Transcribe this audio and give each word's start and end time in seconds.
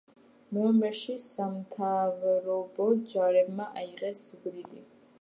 ნოემბერში 0.57 1.17
სამთავრობო 1.25 2.91
ჯარებმა 3.15 3.71
აიღეს 3.83 4.27
ზუგდიდი. 4.29 4.87